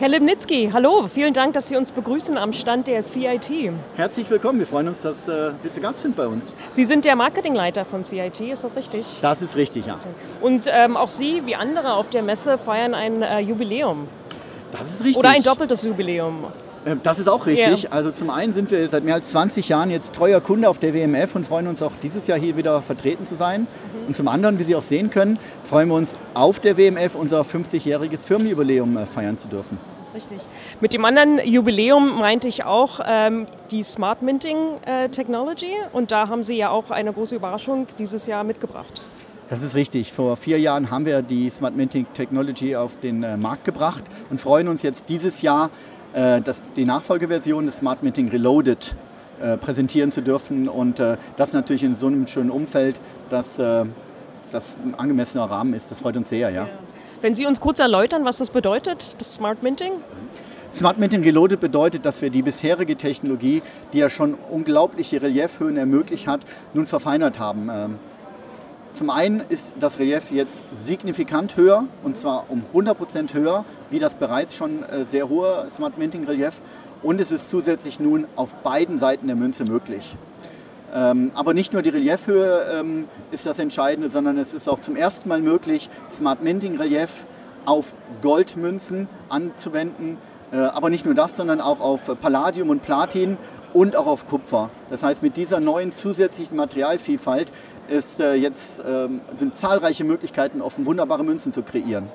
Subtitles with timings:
[0.00, 3.72] Herr Libnitzki, hallo, vielen Dank, dass Sie uns begrüßen am Stand der CIT.
[3.96, 6.54] Herzlich willkommen, wir freuen uns, dass äh, Sie zu Gast sind bei uns.
[6.70, 9.04] Sie sind der Marketingleiter von CIT, ist das richtig?
[9.22, 9.98] Das ist richtig, ja.
[10.40, 14.06] Und ähm, auch Sie, wie andere auf der Messe, feiern ein äh, Jubiläum.
[14.70, 15.16] Das ist richtig.
[15.16, 16.44] Oder ein doppeltes Jubiläum.
[16.84, 17.84] Äh, Das ist auch richtig.
[17.84, 17.90] Ja.
[17.90, 20.94] Also zum einen sind wir seit mehr als 20 Jahren jetzt treuer Kunde auf der
[20.94, 23.62] WMF und freuen uns auch dieses Jahr hier wieder vertreten zu sein.
[23.62, 24.08] Mhm.
[24.08, 27.42] Und zum anderen, wie Sie auch sehen können, freuen wir uns auf der WMF unser
[27.42, 29.78] 50-jähriges Firmenjubiläum äh, feiern zu dürfen.
[29.98, 30.38] Das ist richtig.
[30.80, 36.28] Mit dem anderen Jubiläum meinte ich auch ähm, die Smart Minting äh, Technology und da
[36.28, 39.02] haben Sie ja auch eine große Überraschung dieses Jahr mitgebracht.
[39.50, 40.12] Das ist richtig.
[40.12, 44.40] Vor vier Jahren haben wir die Smart Minting Technology auf den äh, Markt gebracht und
[44.40, 45.70] freuen uns jetzt dieses Jahr
[46.12, 48.96] das, die Nachfolgeversion des Smart Minting Reloaded
[49.40, 53.84] äh, präsentieren zu dürfen und äh, das natürlich in so einem schönen Umfeld, dass äh,
[54.50, 55.92] das ein angemessener Rahmen ist.
[55.92, 56.64] Das freut uns sehr, ja.
[56.64, 56.68] ja.
[57.20, 59.92] Wenn Sie uns kurz erläutern, was das bedeutet, das Smart Minting?
[60.74, 66.26] Smart Minting Reloaded bedeutet, dass wir die bisherige Technologie, die ja schon unglaubliche Reliefhöhen ermöglicht
[66.26, 66.40] hat,
[66.74, 67.70] nun verfeinert haben.
[68.92, 74.16] Zum einen ist das Relief jetzt signifikant höher und zwar um 100% höher, wie das
[74.16, 76.60] bereits schon äh, sehr hohe Smart Minting Relief.
[77.02, 80.16] Und es ist zusätzlich nun auf beiden Seiten der Münze möglich.
[80.92, 84.96] Ähm, aber nicht nur die Reliefhöhe ähm, ist das Entscheidende, sondern es ist auch zum
[84.96, 87.26] ersten Mal möglich, Smart Minting Relief
[87.66, 90.16] auf Goldmünzen anzuwenden.
[90.50, 93.36] Äh, aber nicht nur das, sondern auch auf Palladium und Platin
[93.72, 94.70] und auch auf Kupfer.
[94.90, 97.50] Das heißt, mit dieser neuen zusätzlichen Materialvielfalt
[97.88, 102.08] ist äh, jetzt, ähm, sind zahlreiche Möglichkeiten offen, wunderbare Münzen zu kreieren.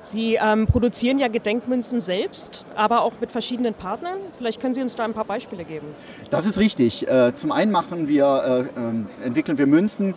[0.00, 4.18] Sie ähm, produzieren ja Gedenkmünzen selbst, aber auch mit verschiedenen Partnern.
[4.36, 5.86] Vielleicht können Sie uns da ein paar Beispiele geben.
[6.30, 7.08] Das ist richtig.
[7.08, 10.14] Äh, zum einen machen wir, äh, entwickeln wir Münzen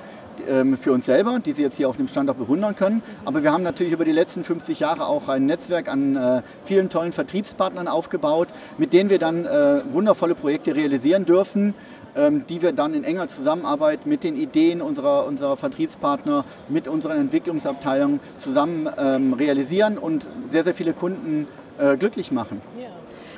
[0.82, 3.04] für uns selber, die Sie jetzt hier auf dem Stand auch bewundern können.
[3.26, 6.90] Aber wir haben natürlich über die letzten 50 Jahre auch ein Netzwerk an äh, vielen
[6.90, 11.74] tollen Vertriebspartnern aufgebaut, mit denen wir dann äh, wundervolle Projekte realisieren dürfen
[12.16, 17.18] ähm, die wir dann in enger Zusammenarbeit mit den Ideen unserer, unserer Vertriebspartner, mit unseren
[17.18, 21.48] Entwicklungsabteilungen zusammen ähm, realisieren und sehr, sehr viele Kunden
[21.80, 22.62] äh, glücklich machen.
[22.78, 22.90] Ja.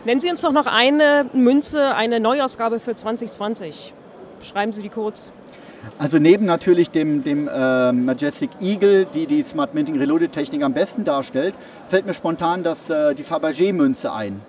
[0.05, 3.93] Nennen Sie uns doch noch eine Münze, eine Neuausgabe für 2020.
[4.41, 5.31] Schreiben Sie die kurz.
[5.97, 10.73] Also neben natürlich dem, dem äh, Majestic Eagle, die die Smart Minting Reloaded Technik am
[10.73, 11.55] besten darstellt,
[11.87, 14.41] fällt mir spontan das, äh, die Fabergé-Münze ein.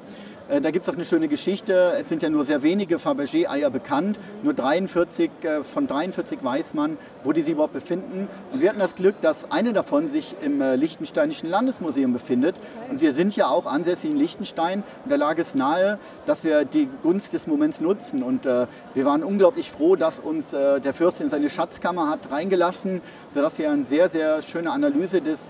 [0.48, 1.94] Äh, da gibt es auch eine schöne Geschichte.
[1.98, 4.18] Es sind ja nur sehr wenige Fabergé-Eier bekannt.
[4.42, 8.28] Nur 43, äh, von 43 weiß man, wo die sich überhaupt befinden.
[8.52, 12.56] Und wir hatten das Glück, dass eine davon sich im äh, Liechtensteinischen Landesmuseum befindet.
[12.90, 14.82] Und wir sind ja auch ansässig in Liechtenstein.
[15.04, 18.22] Und da lag es nahe, dass wir die Gunst des Moments nutzen.
[18.22, 23.00] Und wir waren unglaublich froh, dass uns der Fürst in seine Schatzkammer hat reingelassen,
[23.32, 25.48] sodass wir eine sehr, sehr schöne Analyse des,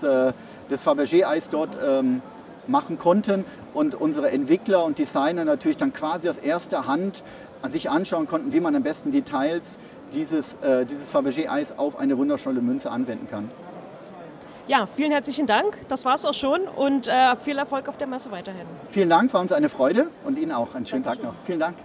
[0.69, 2.21] des Fabergé-Eis dort ähm,
[2.67, 7.23] machen konnten und unsere Entwickler und Designer natürlich dann quasi aus erster Hand
[7.61, 9.79] an sich anschauen konnten, wie man am besten Details
[10.13, 13.49] dieses, äh, dieses Fabergé-Eis auf eine wunderschöne Münze anwenden kann.
[14.67, 15.77] Ja, vielen herzlichen Dank.
[15.89, 18.65] Das war es auch schon und äh, viel Erfolg auf der Messe weiterhin.
[18.89, 21.25] Vielen Dank, war uns eine Freude und Ihnen auch einen schönen Dankeschön.
[21.25, 21.45] Tag noch.
[21.45, 21.75] Vielen Dank.